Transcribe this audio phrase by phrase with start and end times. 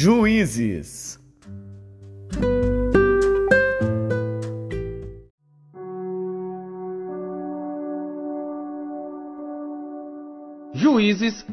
[0.00, 1.18] Juízes.
[10.72, 11.44] Juízes,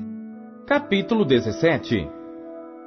[0.67, 2.07] capítulo 17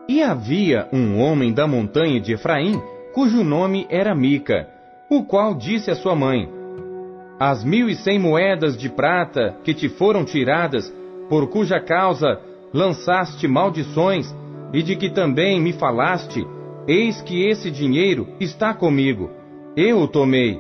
[0.09, 2.81] E havia um homem da montanha de Efraim,
[3.13, 4.69] cujo nome era Mica,
[5.11, 6.49] o qual disse à sua mãe:
[7.41, 10.89] As mil e cem moedas de prata que te foram tiradas,
[11.29, 12.41] por cuja causa
[12.73, 14.33] lançaste maldições,
[14.73, 16.47] e de que também me falaste,
[16.87, 19.31] eis que esse dinheiro está comigo.
[19.77, 20.59] Eu o tomei.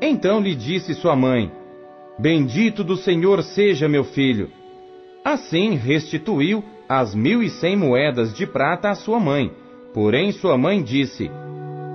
[0.00, 1.50] Então lhe disse sua mãe:
[2.18, 4.50] Bendito do Senhor seja meu filho.
[5.24, 9.52] Assim restituiu as mil e cem moedas de prata à sua mãe.
[9.92, 11.30] Porém sua mãe disse: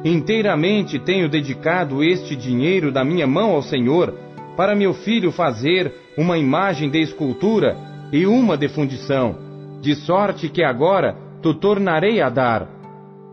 [0.04, 4.14] Inteiramente tenho dedicado este dinheiro da minha mão ao Senhor,
[4.58, 7.78] para meu filho fazer uma imagem de escultura
[8.12, 9.36] e uma de fundição,
[9.82, 12.68] de sorte que agora tu tornarei a dar.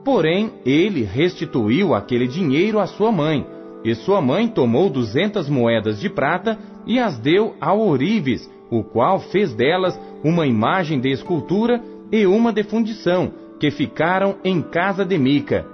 [0.05, 3.47] Porém, ele restituiu aquele dinheiro à sua mãe,
[3.85, 9.21] e sua mãe tomou duzentas moedas de prata e as deu ao Orives, o qual
[9.21, 15.17] fez delas uma imagem de escultura e uma de fundição, que ficaram em casa de
[15.17, 15.65] Mica.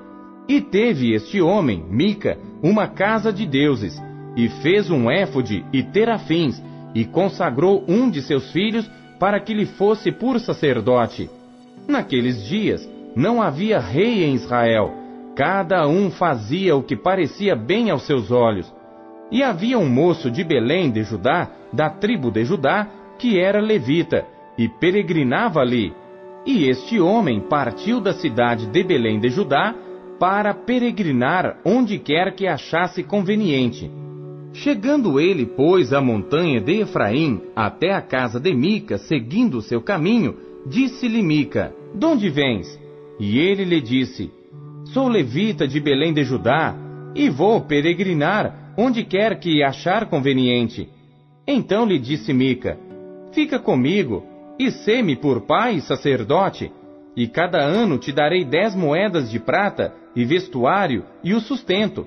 [0.49, 4.01] E teve este homem, Mica, uma casa de deuses,
[4.37, 6.63] e fez um éfode e terafins,
[6.95, 11.31] e consagrou um de seus filhos para que lhe fosse por sacerdote.
[11.89, 14.93] Naqueles dias não havia rei em Israel,
[15.37, 18.73] cada um fazia o que parecia bem aos seus olhos.
[19.31, 24.25] E havia um moço de Belém de Judá, da tribo de Judá, que era levita,
[24.57, 25.93] e peregrinava ali.
[26.45, 29.75] E este homem partiu da cidade de Belém de Judá
[30.19, 33.91] para peregrinar onde quer que achasse conveniente.
[34.53, 39.83] Chegando ele, pois, à montanha de Efraim, até a casa de Mica, seguindo o seu
[39.83, 42.67] caminho, Disse-lhe Mica: De onde vens?
[43.21, 44.31] E ele lhe disse:
[44.87, 46.75] Sou levita de Belém de Judá,
[47.15, 50.89] e vou peregrinar onde quer que achar conveniente.
[51.47, 52.79] Então lhe disse Mica:
[53.33, 54.25] Fica comigo,
[54.59, 56.73] e sê-me por pai e sacerdote,
[57.17, 62.07] e cada ano te darei dez moedas de prata, e vestuário, e o sustento.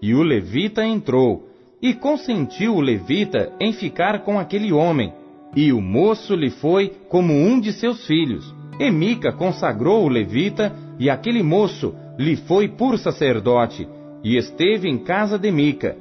[0.00, 1.48] E o levita entrou,
[1.82, 5.12] e consentiu o levita em ficar com aquele homem.
[5.54, 8.54] E o moço lhe foi como um de seus filhos.
[8.78, 13.88] E Mica consagrou o levita, e aquele moço lhe foi por sacerdote,
[14.22, 15.96] e esteve em casa de Mica.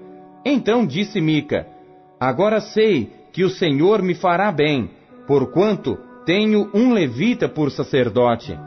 [0.45, 1.67] Então disse Mica:
[2.19, 4.89] Agora sei que o Senhor me fará bem,
[5.27, 8.57] porquanto tenho um levita por sacerdote.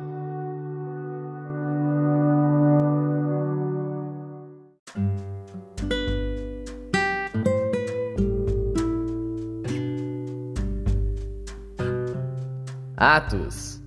[13.02, 13.82] Atos.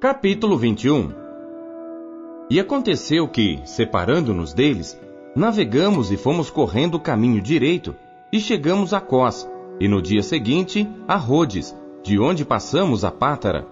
[0.00, 1.12] Capítulo 21
[2.50, 5.00] E aconteceu que, separando-nos deles,
[5.36, 7.94] navegamos e fomos correndo o caminho direito,
[8.32, 11.72] e chegamos a Cós, e no dia seguinte a Rhodes,
[12.02, 13.64] de onde passamos a Pátara.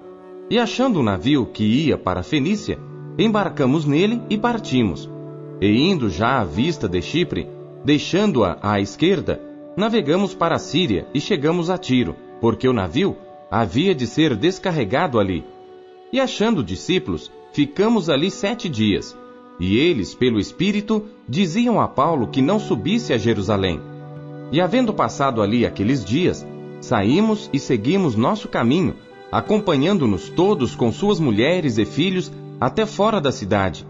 [0.49, 2.79] E achando um navio que ia para a Fenícia,
[3.19, 5.16] embarcamos nele e partimos
[5.61, 7.49] e indo já à vista de Chipre,
[7.85, 9.41] deixando-a à esquerda,
[9.77, 13.17] navegamos para a Síria e chegamos a Tiro, porque o navio
[13.51, 15.45] havia de ser descarregado ali.
[16.13, 19.17] E achando discípulos, ficamos ali sete dias.
[19.59, 23.81] E eles, pelo Espírito, diziam a Paulo que não subisse a Jerusalém.
[24.53, 26.47] E havendo passado ali aqueles dias,
[26.81, 28.95] saímos e seguimos nosso caminho,
[29.33, 32.31] acompanhando-nos todos com suas mulheres e filhos
[32.61, 33.87] até fora da cidade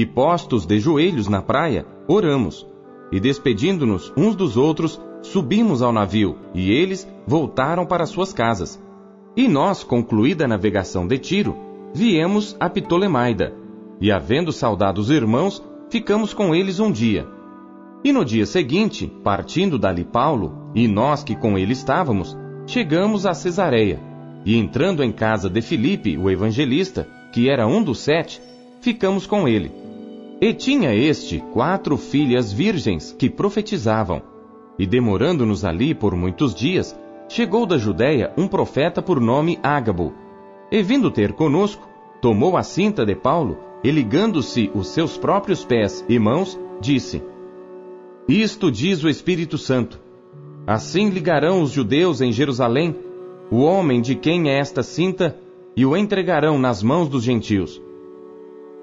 [0.00, 2.64] e postos de joelhos na praia, oramos.
[3.10, 8.80] E despedindo-nos uns dos outros, subimos ao navio, e eles voltaram para suas casas.
[9.36, 11.56] E nós, concluída a navegação de Tiro,
[11.92, 13.52] viemos a Ptolemaida,
[14.00, 17.26] e havendo saudado os irmãos, ficamos com eles um dia.
[18.04, 22.38] E no dia seguinte, partindo dali Paulo, e nós que com ele estávamos,
[22.68, 23.98] chegamos a Cesareia,
[24.44, 28.40] e entrando em casa de Filipe, o evangelista, que era um dos sete,
[28.80, 29.87] ficamos com ele.
[30.40, 34.22] E tinha este quatro filhas virgens que profetizavam.
[34.78, 36.96] E demorando-nos ali por muitos dias,
[37.28, 40.14] chegou da Judéia um profeta por nome Ágabo.
[40.70, 41.88] E vindo ter conosco,
[42.22, 47.20] tomou a cinta de Paulo e ligando-se os seus próprios pés e mãos, disse:
[48.28, 50.00] Isto diz o Espírito Santo.
[50.64, 52.94] Assim ligarão os judeus em Jerusalém
[53.50, 55.36] o homem de quem é esta cinta
[55.74, 57.87] e o entregarão nas mãos dos gentios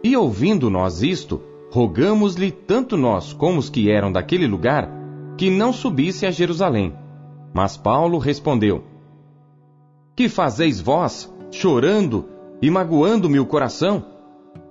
[0.05, 1.41] e ouvindo nós isto,
[1.71, 4.87] rogamos-lhe, tanto nós como os que eram daquele lugar,
[5.35, 6.93] que não subisse a Jerusalém.
[7.51, 8.83] Mas Paulo respondeu:
[10.15, 12.29] Que fazeis vós, chorando
[12.61, 14.05] e magoando-me o coração?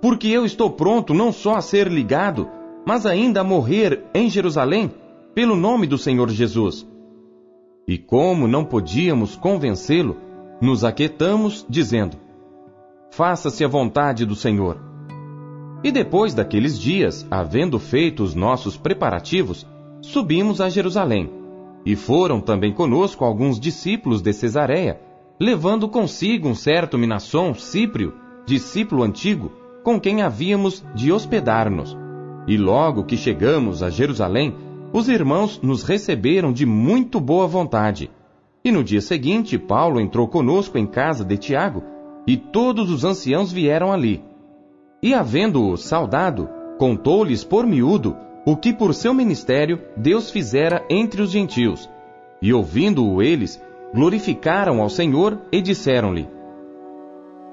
[0.00, 2.48] Porque eu estou pronto não só a ser ligado,
[2.86, 4.88] mas ainda a morrer em Jerusalém,
[5.34, 6.86] pelo nome do Senhor Jesus.
[7.88, 10.16] E como não podíamos convencê-lo,
[10.60, 12.16] nos aquietamos, dizendo:
[13.10, 14.93] Faça-se a vontade do Senhor.
[15.84, 19.66] E depois daqueles dias, havendo feito os nossos preparativos,
[20.00, 21.30] subimos a Jerusalém.
[21.84, 24.98] E foram também conosco alguns discípulos de Cesareia,
[25.38, 28.14] levando consigo um certo Minasson Cíprio,
[28.46, 29.52] discípulo antigo,
[29.82, 31.94] com quem havíamos de hospedar-nos.
[32.48, 34.56] E logo que chegamos a Jerusalém,
[34.90, 38.10] os irmãos nos receberam de muito boa vontade.
[38.64, 41.82] E no dia seguinte, Paulo entrou conosco em casa de Tiago,
[42.26, 44.22] e todos os anciãos vieram ali.
[45.04, 46.48] E havendo-o saudado,
[46.78, 51.90] contou-lhes por miúdo o que por seu ministério Deus fizera entre os gentios.
[52.40, 53.62] E ouvindo-o eles,
[53.92, 56.26] glorificaram ao Senhor e disseram-lhe: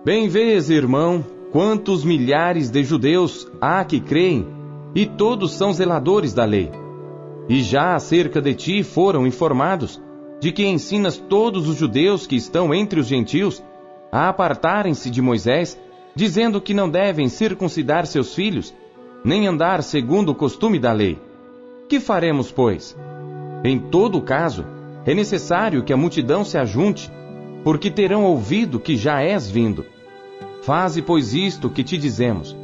[0.06, 4.48] Bem vês, irmão, quantos milhares de judeus há que creem,
[4.96, 6.72] e todos são zeladores da lei.
[7.50, 10.02] E já acerca de ti foram informados
[10.40, 13.62] de que ensinas todos os judeus que estão entre os gentios
[14.10, 15.78] a apartarem-se de Moisés,
[16.16, 18.74] dizendo que não devem circuncidar seus filhos,
[19.24, 21.20] nem andar segundo o costume da lei.
[21.88, 22.98] Que faremos, pois?
[23.64, 24.66] Em todo caso,
[25.06, 27.12] é necessário que a multidão se ajunte,
[27.64, 29.86] porque terão ouvido que já és vindo.
[30.64, 32.56] Faze, pois, isto que te dizemos.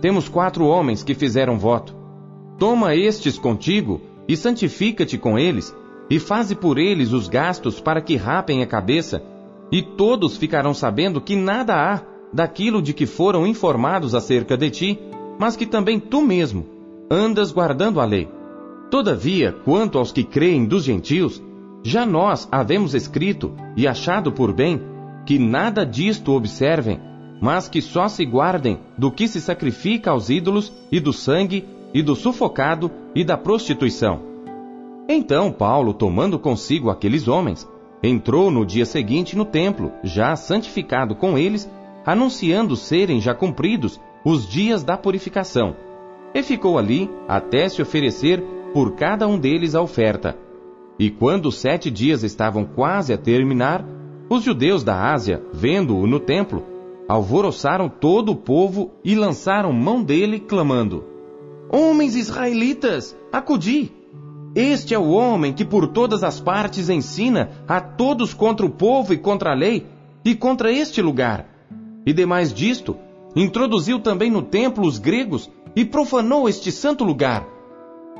[0.00, 1.94] Temos quatro homens que fizeram voto.
[2.58, 5.74] Toma estes contigo e santifica-te com eles,
[6.08, 9.22] e faze por eles os gastos para que rapem a cabeça,
[9.70, 14.98] e todos ficarão sabendo que nada há daquilo de que foram informados acerca de ti,
[15.38, 16.66] mas que também tu mesmo
[17.10, 18.28] andas guardando a lei.
[18.90, 21.42] Todavia, quanto aos que creem dos gentios,
[21.82, 24.82] já nós havemos escrito e achado por bem
[25.24, 27.00] que nada disto observem,
[27.40, 32.02] mas que só se guardem do que se sacrifica aos ídolos e do sangue e
[32.02, 34.20] do sufocado e da prostituição.
[35.08, 37.66] Então Paulo, tomando consigo aqueles homens,
[38.02, 41.66] entrou no dia seguinte no templo, já santificado com eles,
[42.06, 45.74] anunciando serem já cumpridos os dias da purificação,
[46.32, 48.42] e ficou ali até se oferecer
[48.72, 50.36] por cada um deles a oferta.
[50.98, 53.84] E quando os sete dias estavam quase a terminar,
[54.30, 56.64] os judeus da Ásia, vendo-o no templo,
[57.08, 61.04] alvoroçaram todo o povo e lançaram mão dele, clamando:
[61.70, 63.92] Homens israelitas, acudi!
[64.54, 69.12] Este é o homem que por todas as partes ensina a todos contra o povo
[69.12, 69.86] e contra a lei,
[70.24, 71.55] e contra este lugar.
[72.06, 72.96] E demais disto,
[73.34, 77.44] introduziu também no templo os gregos e profanou este santo lugar.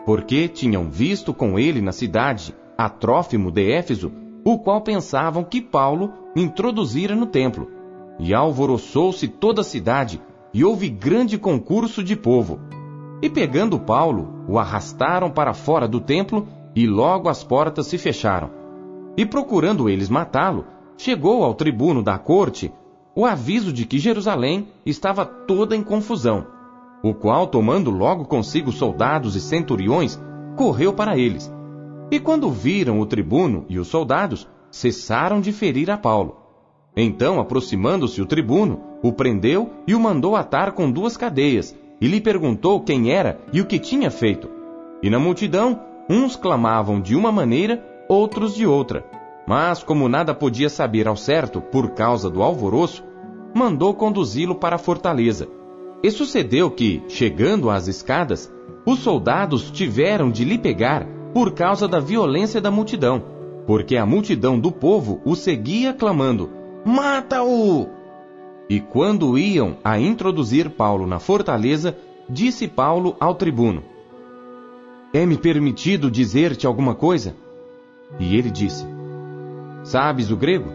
[0.04, 4.12] Porque tinham visto com ele na cidade a Trófimo de Éfeso,
[4.44, 7.70] o qual pensavam que Paulo introduzira no templo.
[8.18, 10.20] E alvoroçou-se toda a cidade,
[10.52, 12.58] e houve grande concurso de povo.
[13.22, 18.50] E pegando Paulo, o arrastaram para fora do templo, e logo as portas se fecharam.
[19.16, 20.66] E procurando eles matá-lo,
[20.96, 22.72] chegou ao tribuno da corte
[23.16, 26.46] o aviso de que Jerusalém estava toda em confusão,
[27.02, 30.20] o qual, tomando logo consigo soldados e centuriões,
[30.56, 31.50] correu para eles
[32.10, 36.36] e quando viram o tribuno e os soldados, cessaram de ferir a Paulo.
[36.96, 42.20] Então, aproximando-se o tribuno, o prendeu e o mandou atar com duas cadeias, e lhe
[42.20, 44.48] perguntou quem era e o que tinha feito.
[45.02, 49.04] E na multidão, uns clamavam de uma maneira, outros de outra.
[49.46, 53.04] Mas, como nada podia saber ao certo por causa do alvoroço,
[53.54, 55.48] mandou conduzi-lo para a fortaleza.
[56.02, 58.52] E sucedeu que, chegando às escadas,
[58.84, 63.22] os soldados tiveram de lhe pegar por causa da violência da multidão,
[63.66, 66.50] porque a multidão do povo o seguia clamando:
[66.84, 67.88] Mata-o!
[68.68, 71.96] E quando iam a introduzir Paulo na fortaleza,
[72.28, 73.82] disse Paulo ao tribuno:
[75.12, 77.34] É-me permitido dizer-te alguma coisa?
[78.18, 78.95] E ele disse:
[79.86, 80.70] Sabes o grego?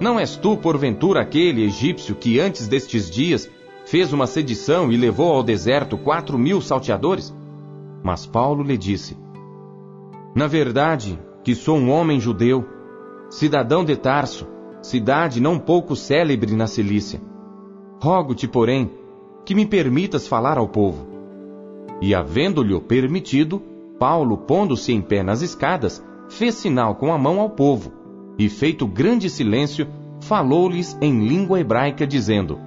[0.00, 3.48] Não és tu, porventura, aquele egípcio que antes destes dias
[3.84, 7.34] fez uma sedição e levou ao deserto quatro mil salteadores?
[8.02, 9.16] Mas Paulo lhe disse:
[10.34, 12.64] na verdade, que sou um homem judeu,
[13.28, 14.46] cidadão de Tarso,
[14.80, 17.20] cidade não pouco célebre na Cilícia.
[18.02, 18.90] Rogo-te, porém,
[19.44, 21.06] que me permitas falar ao povo.
[22.00, 23.62] E havendo-lhe permitido,
[23.98, 27.92] Paulo, pondo-se em pé nas escadas, fez sinal com a mão ao povo,
[28.38, 29.86] e feito grande silêncio,
[30.20, 32.58] falou-lhes em língua hebraica, dizendo: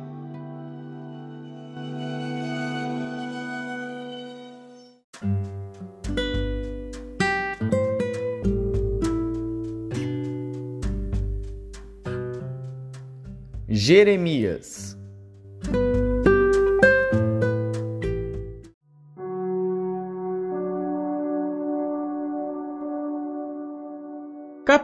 [13.68, 14.85] Jeremias.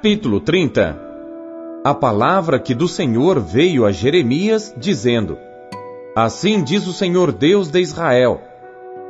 [0.01, 1.00] Capítulo 30
[1.86, 5.38] A palavra que do Senhor veio a Jeremias, dizendo:
[6.15, 8.41] Assim diz o Senhor Deus de Israel: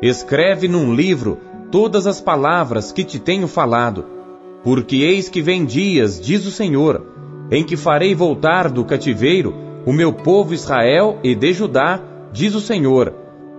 [0.01, 1.39] Escreve num livro
[1.71, 4.05] todas as palavras que te tenho falado,
[4.65, 7.01] porque eis que vem dias, diz o Senhor,
[7.49, 9.55] em que farei voltar do cativeiro
[9.85, 12.01] o meu povo Israel e de Judá,
[12.33, 13.13] diz o Senhor,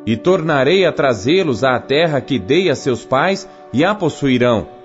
[0.05, 4.82] e tornarei a trazê-los à terra que dei a seus pais e a possuirão.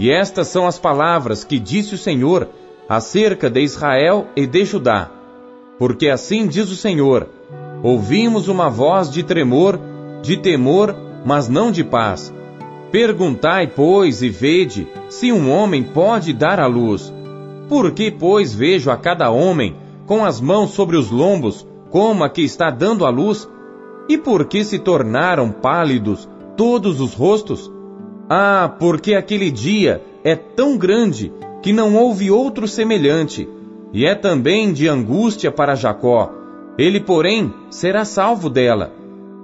[0.00, 2.48] E estas são as palavras que disse o Senhor
[2.88, 5.10] acerca de Israel e de Judá.
[5.78, 7.28] Porque assim diz o Senhor:
[7.82, 9.78] Ouvimos uma voz de tremor,
[10.22, 12.32] de temor, mas não de paz.
[12.90, 17.12] Perguntai, pois, e vede se um homem pode dar à luz.
[17.68, 19.76] Por que, pois, vejo a cada homem
[20.06, 23.46] com as mãos sobre os lombos, como a que está dando à luz?
[24.08, 26.26] E por que se tornaram pálidos
[26.56, 27.70] todos os rostos?
[28.32, 33.48] Ah, porque aquele dia é tão grande que não houve outro semelhante,
[33.92, 36.32] e é também de angústia para Jacó.
[36.78, 38.92] Ele, porém, será salvo dela.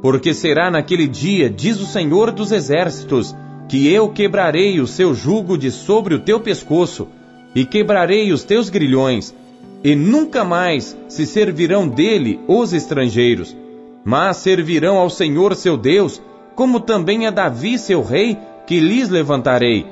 [0.00, 3.34] Porque será naquele dia, diz o Senhor dos Exércitos,
[3.68, 7.08] que eu quebrarei o seu jugo de sobre o teu pescoço,
[7.56, 9.34] e quebrarei os teus grilhões,
[9.82, 13.56] e nunca mais se servirão dele os estrangeiros,
[14.04, 16.22] mas servirão ao Senhor seu Deus,
[16.54, 19.86] como também a Davi seu rei, que lhes levantarei.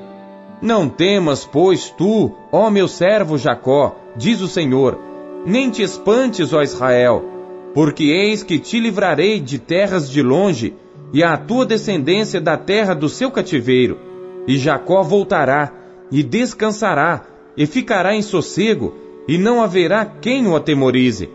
[0.61, 4.99] Não temas, pois, tu, ó meu servo Jacó, diz o Senhor,
[5.45, 7.23] nem te espantes, ó Israel,
[7.73, 10.73] porque eis que te livrarei de terras de longe,
[11.13, 13.99] e a tua descendência da terra do seu cativeiro.
[14.47, 15.71] E Jacó voltará,
[16.11, 18.93] e descansará, e ficará em sossego,
[19.27, 21.29] e não haverá quem o atemorize.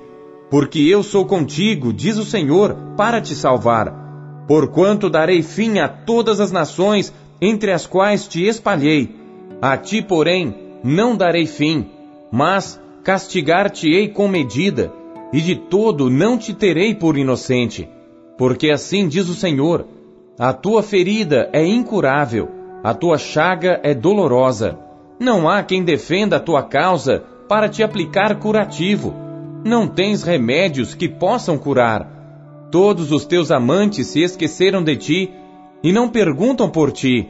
[0.50, 4.44] Porque eu sou contigo, diz o Senhor, para te salvar.
[4.48, 9.14] Porquanto darei fim a todas as nações entre as quais te espalhei.
[9.60, 11.86] A ti, porém, não darei fim,
[12.30, 14.92] mas castigar-te-ei com medida,
[15.32, 17.88] e de todo não te terei por inocente.
[18.36, 19.86] Porque assim diz o Senhor:
[20.38, 22.48] a tua ferida é incurável,
[22.82, 24.78] a tua chaga é dolorosa.
[25.18, 29.14] Não há quem defenda a tua causa para te aplicar curativo.
[29.62, 32.68] Não tens remédios que possam curar.
[32.70, 35.30] Todos os teus amantes se esqueceram de ti
[35.82, 37.28] e não perguntam por ti.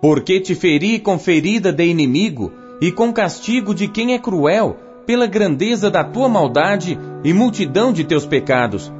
[0.00, 5.26] Porque te feri com ferida de inimigo e com castigo de quem é cruel, pela
[5.26, 8.92] grandeza da tua maldade e multidão de teus pecados.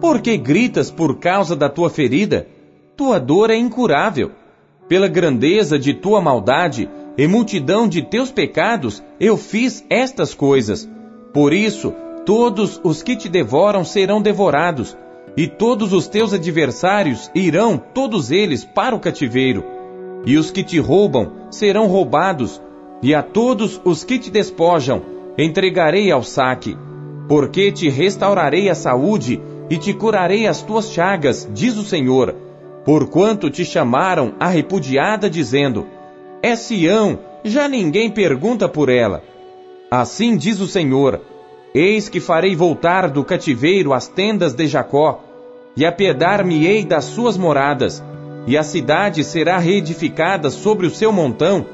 [0.00, 2.46] Porque gritas por causa da tua ferida?
[2.96, 4.32] Tua dor é incurável.
[4.88, 10.88] Pela grandeza de tua maldade e multidão de teus pecados, eu fiz estas coisas.
[11.32, 11.92] Por isso,
[12.24, 14.96] todos os que te devoram serão devorados,
[15.38, 19.64] e todos os teus adversários irão, todos eles, para o cativeiro.
[20.26, 22.60] E os que te roubam serão roubados,
[23.00, 25.00] e a todos os que te despojam
[25.38, 26.76] entregarei ao saque.
[27.28, 29.40] Porque te restaurarei a saúde
[29.70, 32.34] e te curarei as tuas chagas, diz o Senhor.
[32.84, 35.86] Porquanto te chamaram a repudiada, dizendo:
[36.42, 39.22] é Sião, já ninguém pergunta por ela.
[39.88, 41.20] Assim diz o Senhor:
[41.72, 45.27] Eis que farei voltar do cativeiro as tendas de Jacó,
[45.78, 48.04] e apiedar-me-ei das suas moradas,
[48.46, 51.64] e a cidade será reedificada sobre o seu montão,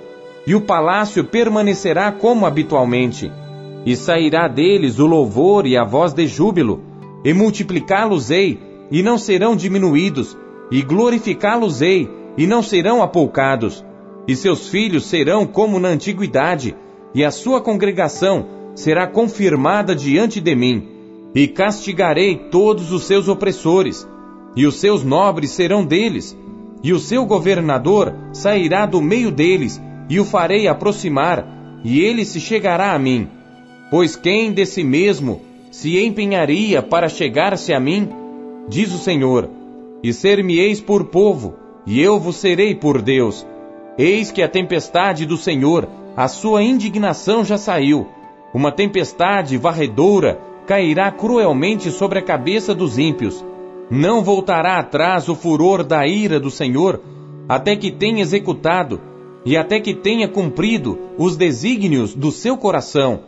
[0.47, 3.33] e o palácio permanecerá como habitualmente.
[3.85, 6.85] E sairá deles o louvor e a voz de júbilo,
[7.25, 10.37] e multiplicá-los-ei, e não serão diminuídos,
[10.71, 13.83] e glorificá-los-ei, e não serão apoucados
[14.27, 16.75] e seus filhos serão como na antiguidade,
[17.15, 20.89] e a sua congregação será confirmada diante de mim,
[21.35, 24.07] e castigarei todos os seus opressores,
[24.55, 26.37] e os seus nobres serão deles,
[26.83, 32.41] e o seu governador sairá do meio deles, e o farei aproximar, e ele se
[32.41, 33.29] chegará a mim.
[33.91, 38.09] Pois quem de si mesmo se empenharia para chegar-se a mim?
[38.69, 39.51] Diz o Senhor:
[40.03, 41.55] E ser-me-eis por povo,
[41.87, 43.45] e eu vos serei por Deus
[43.97, 48.09] Eis que a tempestade do Senhor, a sua indignação já saiu.
[48.53, 53.45] Uma tempestade varredora cairá cruelmente sobre a cabeça dos ímpios.
[53.91, 57.01] Não voltará atrás o furor da ira do Senhor,
[57.49, 59.01] até que tenha executado
[59.45, 63.21] e até que tenha cumprido os desígnios do seu coração.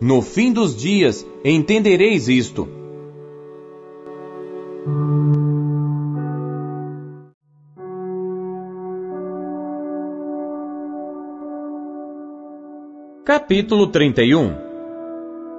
[0.00, 2.68] No fim dos dias entendereis isto.
[13.24, 14.63] Capítulo 31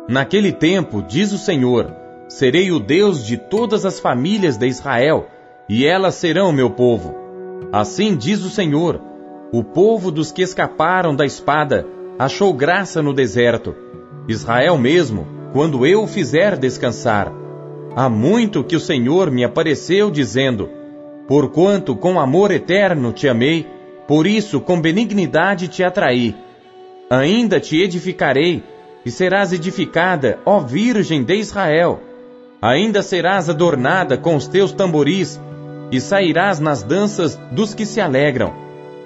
[0.08, 1.92] Naquele tempo, diz o Senhor,
[2.28, 5.28] serei o Deus de todas as famílias de Israel,
[5.68, 7.16] e elas serão meu povo.
[7.72, 9.02] Assim diz o Senhor,
[9.52, 11.88] o povo dos que escaparam da espada
[12.20, 13.76] achou graça no deserto.
[14.28, 17.32] Israel mesmo, quando eu o fizer descansar.
[17.96, 20.70] Há muito que o Senhor me apareceu dizendo:
[21.28, 23.66] Porquanto com amor eterno te amei,
[24.08, 26.36] por isso com benignidade te atraí.
[27.10, 28.64] Ainda te edificarei,
[29.06, 32.02] e serás edificada, ó Virgem de Israel.
[32.62, 35.40] Ainda serás adornada com os teus tamboris,
[35.92, 38.52] e sairás nas danças dos que se alegram.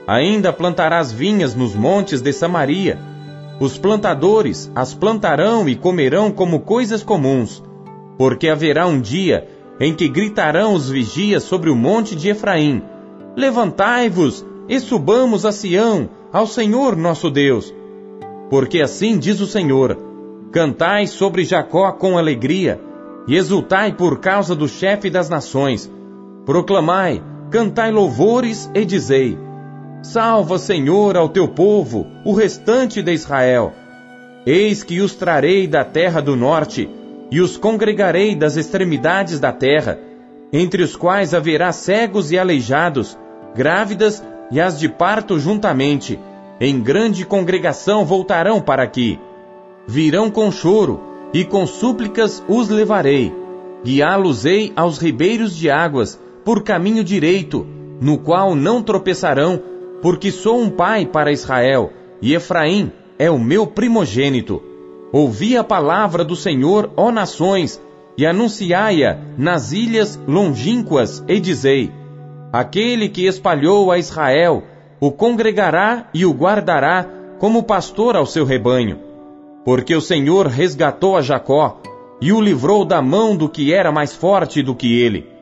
[0.08, 2.98] Ainda plantarás vinhas nos montes de Samaria.
[3.60, 7.62] Os plantadores as plantarão e comerão como coisas comuns,
[8.18, 9.48] porque haverá um dia
[9.79, 12.82] em que gritarão os vigias sobre o monte de Efraim:
[13.36, 17.74] Levantai-vos e subamos a Sião, ao Senhor nosso Deus.
[18.50, 19.98] Porque assim diz o Senhor:
[20.51, 22.79] Cantai sobre Jacó com alegria,
[23.27, 25.91] e exultai por causa do chefe das nações
[26.50, 29.38] Proclamai, cantai louvores e dizei:
[30.01, 33.72] Salva, Senhor, ao teu povo, o restante de Israel.
[34.48, 36.89] Eis que os trarei da terra do norte,
[37.29, 40.00] e os congregarei das extremidades da terra,
[40.51, 43.15] entre os quais haverá cegos e aleijados,
[43.56, 46.20] grávidas e as de parto juntamente,
[46.59, 49.19] em grande congregação voltarão para aqui.
[49.87, 50.99] Virão com choro,
[51.33, 53.33] e com súplicas os levarei.
[53.83, 57.65] Guiá-los-ei aos ribeiros de águas, por caminho direito,
[58.01, 59.61] no qual não tropeçarão,
[60.01, 64.61] porque sou um pai para Israel, e Efraim é o meu primogênito.
[65.11, 67.81] Ouvi a palavra do Senhor, ó nações,
[68.17, 71.91] e anunciai-a nas ilhas longínquas, e dizei:
[72.51, 74.63] Aquele que espalhou a Israel,
[75.00, 77.05] o congregará e o guardará
[77.40, 79.00] como pastor ao seu rebanho.
[79.64, 81.81] Porque o Senhor resgatou a Jacó
[82.22, 85.40] e o livrou da mão do que era mais forte do que ele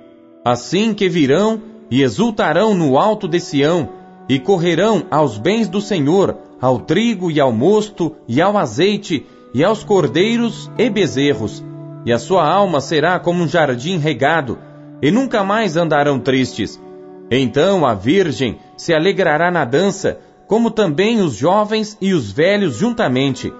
[0.50, 3.90] assim que virão e exultarão no alto de Sião,
[4.30, 9.64] e correrão aos bens do Senhor, ao trigo e ao mosto e ao azeite, e
[9.64, 11.64] aos cordeiros e bezerros.
[12.06, 14.58] E a sua alma será como um jardim regado,
[15.02, 16.82] e nunca mais andarão tristes.
[17.30, 23.54] Então a Virgem se alegrará na dança, como também os jovens e os velhos juntamente,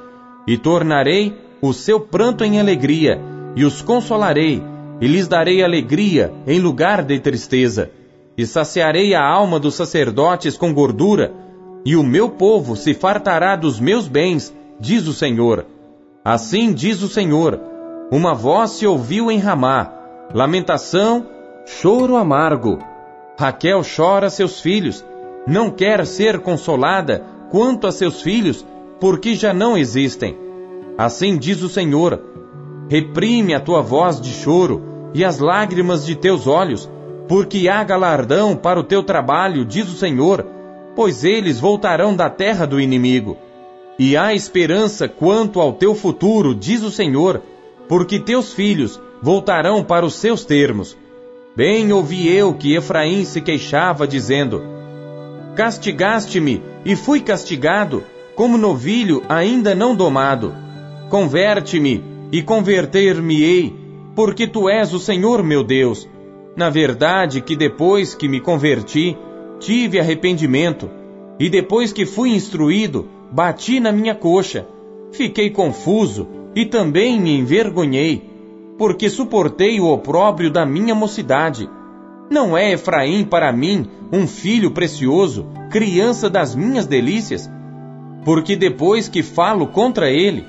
[0.48, 3.20] e tornarei o seu pranto em alegria,
[3.56, 4.64] e os consolarei,
[5.02, 7.92] e lhes darei alegria em lugar de tristeza,
[8.38, 11.34] e saciarei a alma dos sacerdotes com gordura,
[11.84, 15.66] e o meu povo se fartará dos meus bens, diz o Senhor.
[16.24, 17.60] Assim diz o Senhor:
[18.12, 19.92] uma voz se ouviu em Ramá,
[20.34, 21.26] lamentação,
[21.66, 22.80] choro amargo.
[23.40, 25.06] Raquel chora seus filhos,
[25.46, 28.66] não quer ser consolada quanto a seus filhos,
[29.00, 30.36] porque já não existem.
[30.98, 32.20] Assim diz o Senhor:
[32.90, 34.82] Reprime a tua voz de choro
[35.14, 36.90] e as lágrimas de teus olhos,
[37.28, 40.44] porque há galardão para o teu trabalho, diz o Senhor,
[40.96, 43.38] pois eles voltarão da terra do inimigo.
[44.00, 47.44] E há esperança quanto ao teu futuro, diz o Senhor,
[47.88, 50.98] porque teus filhos voltarão para os seus termos.
[51.58, 54.62] Bem ouvi eu que Efraim se queixava, dizendo:
[55.56, 58.04] Castigaste-me e fui castigado,
[58.36, 60.54] como novilho ainda não domado.
[61.10, 63.76] Converte-me e converter-me-ei,
[64.16, 66.08] porque tu és o Senhor meu Deus.
[66.56, 69.18] Na verdade, que depois que me converti,
[69.60, 70.88] tive arrependimento,
[71.40, 74.68] e depois que fui instruído, bati na minha coxa.
[75.12, 78.37] Fiquei confuso e também me envergonhei,
[78.78, 81.70] porque suportei o opróbrio da minha mocidade.
[82.30, 87.50] Não é Efraim para mim um filho precioso, criança das minhas delícias?
[88.24, 90.46] Porque depois que falo contra ele,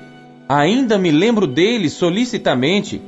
[0.51, 2.99] Ainda me lembro dele solicitamente,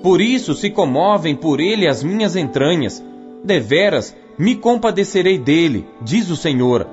[0.00, 3.04] por isso se comovem por ele as minhas entranhas.
[3.42, 6.86] Deveras me compadecerei dele, diz o Senhor.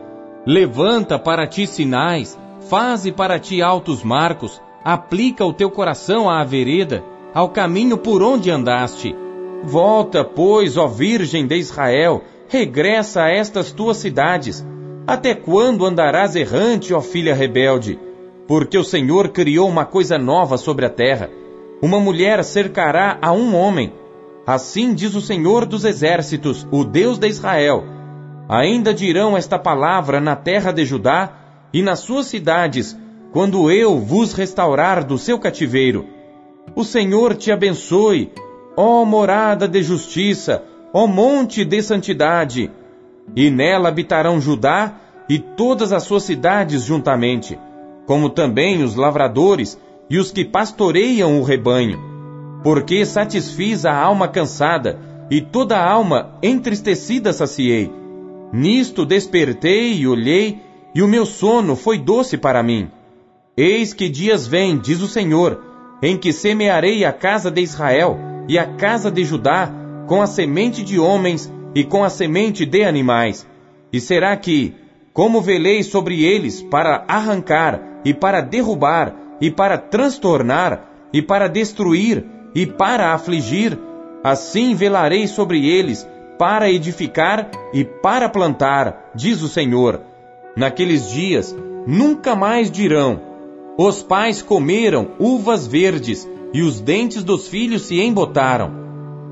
[0.44, 2.36] Levanta para ti sinais,
[2.68, 8.52] faze para ti altos marcos, aplica o teu coração à vereda, ao caminho por onde
[8.52, 9.16] andaste.
[9.64, 14.66] Volta, pois, ó Virgem de Israel, regressa a estas tuas cidades.
[15.08, 18.00] Até quando andarás errante, ó filha rebelde?
[18.48, 21.30] Porque o Senhor criou uma coisa nova sobre a terra.
[21.82, 23.94] Uma mulher cercará a um homem.
[24.46, 27.84] Assim diz o Senhor dos exércitos, o Deus de Israel.
[28.50, 31.32] Ainda dirão esta palavra na terra de Judá
[31.72, 32.98] e nas suas cidades,
[33.32, 36.06] quando eu vos restaurar do seu cativeiro.
[36.76, 38.32] O Senhor te abençoe,
[38.76, 42.72] ó morada de justiça, ó monte de santidade.
[43.36, 44.94] E nela habitarão Judá
[45.30, 47.58] e todas as suas cidades juntamente
[48.12, 51.98] como também os lavradores e os que pastoreiam o rebanho.
[52.64, 57.90] Porque satisfiz a alma cansada, e toda a alma entristecida saciei.
[58.52, 60.60] Nisto despertei e olhei,
[60.94, 62.90] e o meu sono foi doce para mim.
[63.56, 65.64] Eis que dias vêm, diz o Senhor,
[66.02, 69.72] em que semearei a casa de Israel e a casa de Judá
[70.08, 73.48] com a semente de homens e com a semente de animais.
[73.94, 74.74] E será que,
[75.14, 82.26] como velei sobre eles para arrancar e para derrubar e para transtornar e para destruir
[82.54, 83.78] e para afligir,
[84.24, 90.02] assim velarei sobre eles para edificar e para plantar, diz o Senhor.
[90.56, 93.31] Naqueles dias nunca mais dirão:
[93.78, 98.70] Os pais comeram uvas verdes e os dentes dos filhos se embotaram.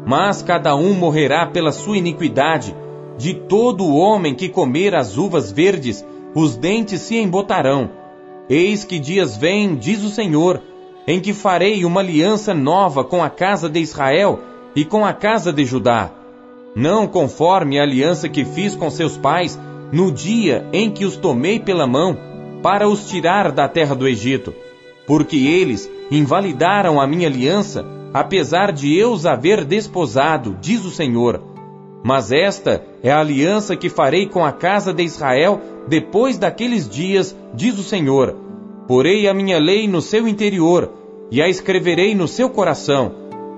[0.06, 2.74] Mas cada um morrerá pela sua iniquidade.
[3.18, 7.90] De todo o homem que comer as uvas verdes, os dentes se embotarão.
[8.50, 10.62] Eis que dias vêm, diz o Senhor,
[11.06, 14.40] em que farei uma aliança nova com a casa de Israel
[14.74, 16.12] e com a casa de Judá.
[16.74, 19.60] Não conforme a aliança que fiz com seus pais
[19.92, 22.29] no dia em que os tomei pela mão
[22.62, 24.54] para os tirar da terra do Egito,
[25.08, 31.42] porque eles invalidaram a minha aliança apesar de eu os haver desposado, diz o Senhor.
[32.04, 37.36] Mas esta é a aliança que farei com a casa de Israel depois daqueles dias,
[37.54, 38.36] diz o Senhor.
[38.88, 40.92] Porei a minha lei no seu interior,
[41.30, 43.14] e a escreverei no seu coração,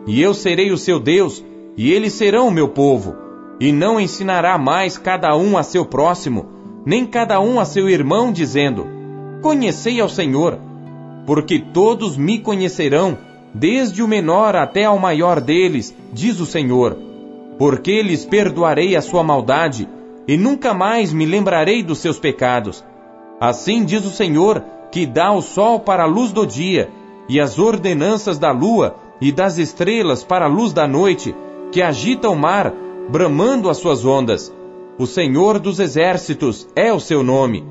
[0.06, 1.44] e eu serei o seu Deus,
[1.78, 3.16] e eles serão o meu povo.
[3.60, 6.50] E não ensinará mais cada um a seu próximo,
[6.86, 8.88] nem cada um a seu irmão, dizendo:
[9.42, 10.60] Conhecei ao Senhor,
[11.26, 13.18] porque todos me conhecerão
[13.54, 16.98] desde o menor até ao maior deles, diz o Senhor.
[17.58, 19.88] Porque lhes perdoarei a sua maldade,
[20.28, 22.84] e nunca mais me lembrarei dos seus pecados.
[23.40, 26.90] Assim diz o Senhor, que dá o sol para a luz do dia,
[27.28, 31.36] e as ordenanças da lua e das estrelas para a luz da noite,
[31.72, 32.74] que agita o mar,
[33.10, 34.54] bramando as suas ondas.
[34.98, 37.64] O Senhor dos exércitos é o seu nome.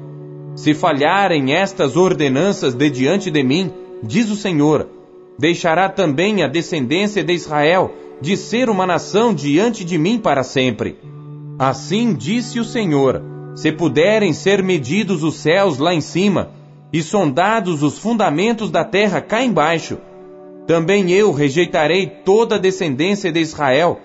[0.55, 4.89] Se falharem estas ordenanças de diante de mim, diz o Senhor,
[5.39, 10.99] deixará também a descendência de Israel de ser uma nação diante de mim para sempre.
[11.59, 13.23] Assim disse o Senhor:
[13.55, 16.51] se puderem ser medidos os céus lá em cima,
[16.93, 19.99] e sondados os fundamentos da terra cá embaixo,
[20.67, 24.01] também eu rejeitarei toda a descendência de Israel,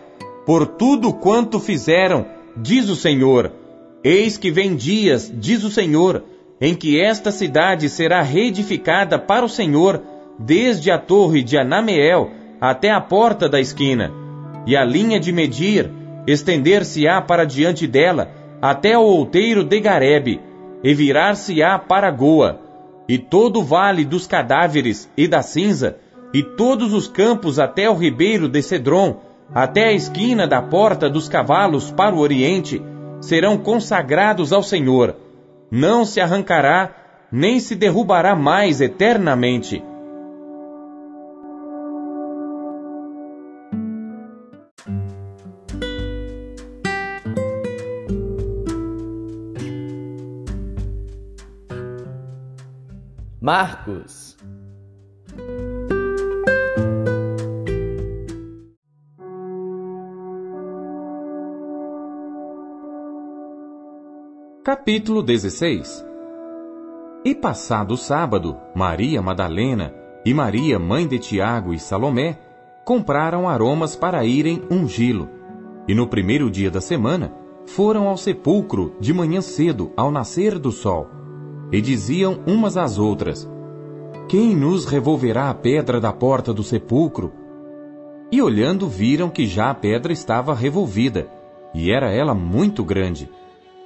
[0.45, 2.25] por tudo quanto fizeram,
[2.55, 3.51] diz o Senhor.
[4.03, 6.23] Eis que vem dias, diz o Senhor,
[6.61, 10.01] em que esta cidade será reedificada para o Senhor,
[10.37, 14.11] desde a torre de Anameel até a porta da esquina,
[14.65, 15.91] e a linha de medir
[16.27, 20.41] estender-se-á para diante dela até o outeiro de Garebe,
[20.83, 22.59] e virar-se-á para Goa,
[23.07, 25.97] e todo o vale dos cadáveres e da cinza,
[26.33, 29.21] e todos os campos até o ribeiro de Cedron,
[29.53, 32.81] até a esquina da porta dos cavalos para o oriente,
[33.21, 35.15] serão consagrados ao Senhor.
[35.71, 36.93] Não se arrancará,
[37.31, 39.83] nem se derrubará mais eternamente
[53.45, 54.24] Marcos.
[64.77, 66.05] Capítulo 16
[67.23, 69.93] E passado o sábado, Maria Madalena
[70.25, 72.37] e Maria, mãe de Tiago e Salomé,
[72.83, 75.29] compraram aromas para irem ungí-lo.
[75.87, 77.33] E no primeiro dia da semana,
[77.65, 81.07] foram ao sepulcro de manhã cedo, ao nascer do sol
[81.71, 83.49] e diziam umas às outras:
[84.27, 87.31] Quem nos revolverá a pedra da porta do sepulcro?
[88.29, 91.29] E olhando, viram que já a pedra estava revolvida,
[91.73, 93.29] e era ela muito grande.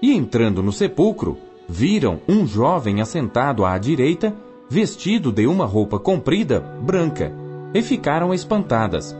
[0.01, 4.35] E entrando no sepulcro, viram um jovem assentado à direita,
[4.69, 7.33] vestido de uma roupa comprida, branca,
[7.73, 9.15] e ficaram espantadas.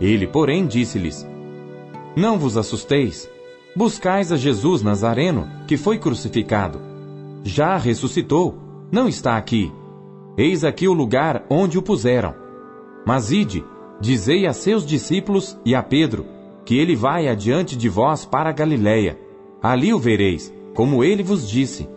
[0.00, 1.26] Ele, porém, disse-lhes:
[2.16, 3.30] Não vos assusteis.
[3.74, 6.92] Buscais a Jesus Nazareno, que foi crucificado
[7.44, 8.56] já ressuscitou,
[8.90, 9.72] não está aqui.
[10.36, 12.34] Eis aqui o lugar onde o puseram.
[13.06, 13.64] Mas ide,
[14.00, 16.24] dizei a seus discípulos e a Pedro,
[16.64, 19.18] que ele vai adiante de vós para a Galiléia.
[19.62, 21.88] Ali o vereis, como ele vos disse.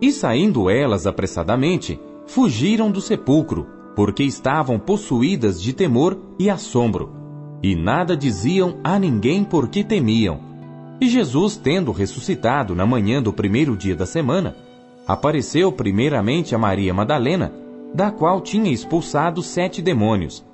[0.00, 7.10] E saindo elas apressadamente, fugiram do sepulcro, porque estavam possuídas de temor e assombro.
[7.62, 10.40] E nada diziam a ninguém porque temiam.
[11.00, 14.56] E Jesus, tendo ressuscitado na manhã do primeiro dia da semana,
[15.06, 17.52] apareceu primeiramente a Maria Madalena,
[17.94, 20.44] da qual tinha expulsado sete demônios.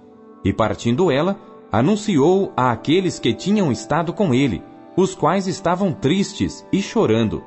[0.44, 1.38] E partindo ela,
[1.70, 4.62] anunciou a aqueles que tinham estado com ele,
[4.96, 7.42] os quais estavam tristes e chorando.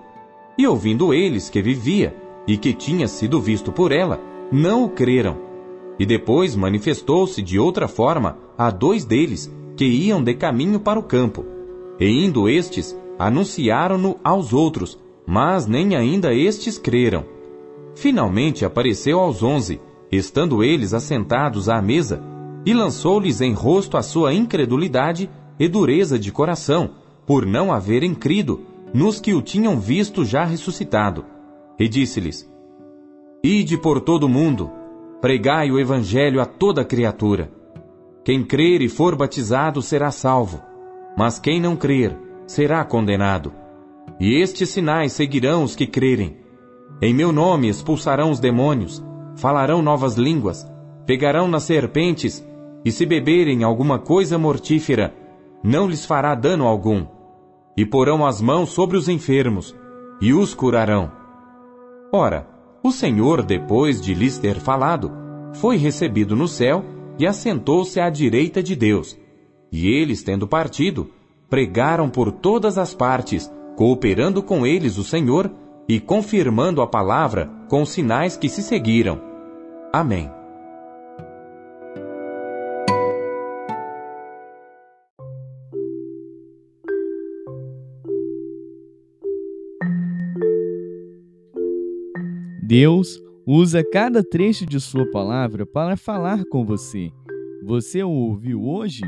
[0.58, 2.16] E ouvindo eles que vivia
[2.48, 4.20] e que tinha sido visto por ela,
[4.52, 5.38] não o creram.
[6.00, 11.04] E depois manifestou-se de outra forma a dois deles que iam de caminho para o
[11.04, 11.46] campo.
[12.00, 17.26] E indo estes, anunciaram-no aos outros, mas nem ainda estes creram.
[17.96, 19.80] Finalmente apareceu aos onze,
[20.12, 22.22] estando eles assentados à mesa,
[22.66, 25.30] e lançou-lhes em rosto a sua incredulidade
[25.60, 26.92] e dureza de coração,
[27.26, 31.26] por não haverem crido nos que o tinham visto já ressuscitado.
[31.78, 32.50] E disse-lhes:
[33.44, 34.72] Ide por todo o mundo,
[35.22, 37.52] pregai o evangelho a toda criatura.
[38.24, 40.62] Quem crer e for batizado será salvo,
[41.18, 43.52] mas quem não crer será condenado.
[44.20, 46.38] E estes sinais seguirão os que crerem.
[47.02, 49.04] Em meu nome expulsarão os demônios,
[49.36, 50.66] falarão novas línguas,
[51.06, 52.46] pegarão nas serpentes,
[52.86, 55.14] e se beberem alguma coisa mortífera,
[55.64, 57.06] não lhes fará dano algum.
[57.78, 59.76] E porão as mãos sobre os enfermos,
[60.22, 61.12] e os curarão.
[62.12, 62.48] Ora,
[62.84, 65.12] o Senhor, depois de lhes ter falado,
[65.56, 66.84] foi recebido no céu
[67.18, 69.18] e assentou-se à direita de Deus.
[69.72, 71.10] E eles, tendo partido,
[71.50, 75.52] pregaram por todas as partes, cooperando com eles o Senhor
[75.88, 79.22] e confirmando a palavra com os sinais que se seguiram.
[79.92, 80.35] Amém.
[92.68, 97.12] Deus usa cada trecho de Sua palavra para falar com você.
[97.64, 99.04] Você o ouviu hoje?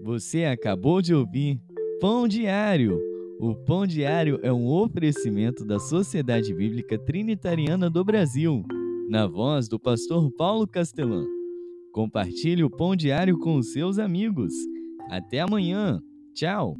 [0.00, 1.60] Você acabou de ouvir
[2.00, 3.00] Pão Diário.
[3.40, 8.62] O Pão Diário é um oferecimento da Sociedade Bíblica Trinitariana do Brasil,
[9.08, 11.24] na voz do pastor Paulo Castelã.
[11.92, 14.52] Compartilhe o Pão Diário com os seus amigos.
[15.10, 16.00] Até amanhã.
[16.32, 16.76] Tchau.